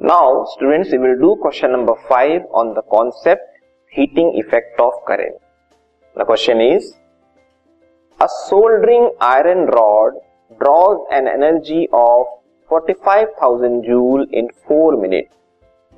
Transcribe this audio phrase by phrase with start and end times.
[0.00, 3.46] Now students will do question number five on the concept
[3.92, 5.34] heating effect of current
[6.16, 6.90] the question is
[8.20, 10.18] a soldering iron rod
[10.60, 12.28] draws an energy of
[12.70, 15.26] 45,000 joule in four minute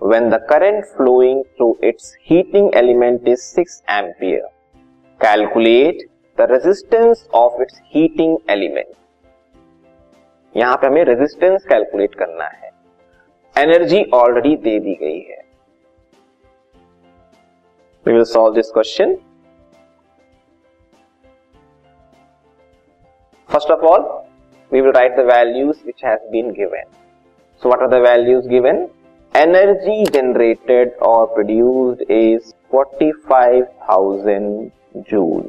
[0.02, 4.48] when the current flowing through its heating element is six ampere
[5.20, 6.02] calculate
[6.38, 8.92] the resistance of its heating element
[10.54, 12.70] यहाँ पे हमें resistance calculate करना है।
[13.60, 15.38] Energy already दे दी गई है।
[18.06, 19.14] We will solve this question
[23.50, 24.02] first of all
[24.72, 26.84] we will write the values which has been given
[27.62, 28.76] so what are the values given
[29.34, 34.70] energy generated और produced is 45,000
[35.10, 35.42] joule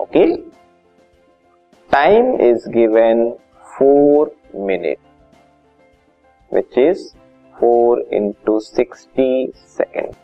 [0.00, 0.24] okay
[1.90, 3.32] time is given
[3.74, 4.98] 4 minute
[6.52, 7.14] which is
[7.60, 10.16] 4 into 60 second.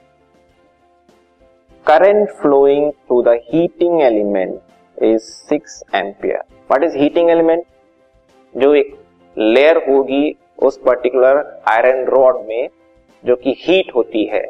[1.86, 4.60] Current flowing through the heating element
[4.98, 6.42] is 6 ampere.
[6.68, 7.64] What is heating element?
[8.54, 8.96] जो एक
[9.36, 12.68] layer होगी उस particular iron rod में
[13.24, 14.40] जो कि heat होती है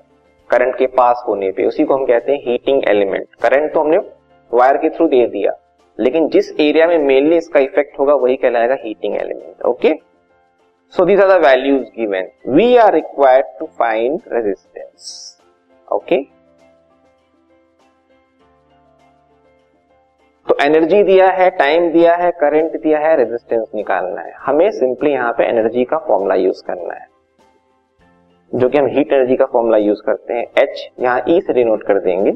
[0.51, 3.99] करंट के पास होने पे, उसी को हम कहते हैं हीटिंग एलिमेंट करंट तो हमने
[4.51, 5.53] वायर के थ्रू दे दिया,
[5.99, 9.93] लेकिन जिस एरिया में मेनली इसका इफ़ेक्ट होगा, वही कहलाएगा heating element okay
[10.97, 12.31] So, these are the values given.
[12.47, 15.37] We are required to find resistance.
[15.89, 16.21] Okay.
[20.47, 25.11] तो एनर्जी दिया है टाइम दिया है करंट दिया है रेजिस्टेंस निकालना है हमें सिंपली
[25.13, 27.07] यहाँ पे एनर्जी का फॉर्मूला यूज़ करना है
[28.53, 31.83] जो कि हम हीट एनर्जी का फॉर्मूला यूज़ करते हैं एच यहाँ ई से डिनोट
[31.87, 32.35] कर देंगे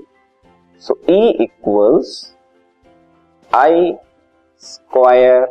[0.83, 2.13] so E equals
[3.51, 3.93] I
[4.63, 5.47] square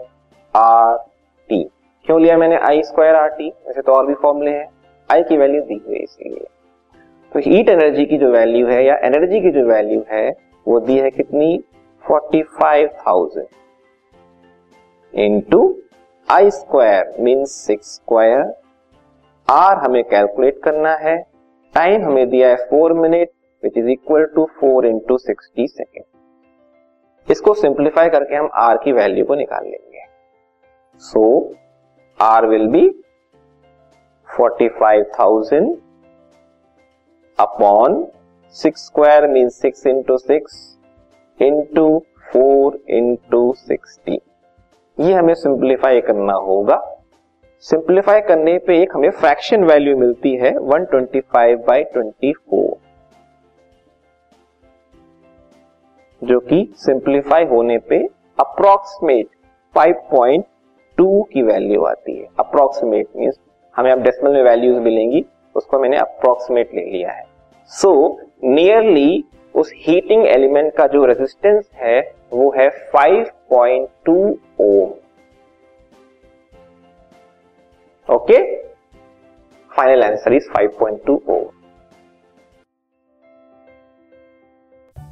[2.09, 2.55] क्यों लिया मैंने?
[2.57, 4.67] आई स्क्वायर आर टी वैसे तो और भी फॉर्मूले हैं।
[5.09, 6.45] आई की वैल्यू दी हुई इसलिए।
[7.31, 10.29] तो हीट एनर्जी की जो वैल्यू है या एनर्जी की जो वैल्यू है
[10.65, 11.57] वो दी है कितनी?
[12.03, 13.47] Forty five thousand
[15.13, 15.61] into
[16.27, 18.41] I square mean six square
[19.47, 21.17] R हमें कैलकुलेट करना है।
[21.73, 23.29] टाइम हमें दिया है four minute
[23.63, 29.25] which is equal to four into sixty second इसको सिंप्लीफाई करके हम आर की वैल्यू
[29.25, 30.05] को निकाल लेंगे।
[31.01, 31.55] So so,
[32.19, 32.91] R will be
[34.27, 35.77] 45,000
[37.39, 38.07] upon
[38.55, 40.77] 6 square means 6 into 6
[41.39, 41.85] into
[42.33, 44.17] 4 into 60.
[44.97, 46.77] ये हमें सिंप्लीफाई करना होगा
[47.63, 52.67] सिंप्लीफाई करने पे एक हमें फ्रैक्शन वैल्यू मिलती है 125 बाई 24
[56.21, 58.05] जो कि सिंप्लीफाई होने पे
[58.39, 59.27] अप्रोक्सीमेट
[60.99, 63.31] टू की वैल्यू आती है अप्रोक्सीमेट मीन
[63.75, 67.23] हमें अब डेसिमल में वैल्यूज़ मिलेंगी उसको मैंने अप्रोक्सीमेट ले लिया है।
[67.71, 69.23] सो so, नियरली
[69.55, 71.99] उस हीटिंग एलिमेंट का जो रेजिस्टेंस है
[72.33, 74.17] वो है 5.2
[74.61, 74.91] ohm
[78.09, 78.41] okay
[79.71, 81.45] final answer is 5.2 ohm